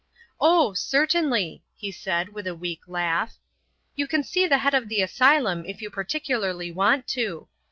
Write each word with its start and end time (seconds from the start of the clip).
"Oh, 0.39 0.73
certainly," 0.73 1.61
he 1.75 1.91
said 1.91 2.29
with 2.29 2.47
a 2.47 2.55
weak 2.55 2.87
laugh. 2.87 3.35
"You 3.95 4.07
can 4.07 4.23
see 4.23 4.47
the 4.47 4.57
head 4.57 4.73
of 4.73 4.89
the 4.89 5.03
asylum 5.03 5.63
if 5.63 5.79
you 5.79 5.91
particularly 5.91 6.71
want 6.71 7.05
to." 7.09 7.47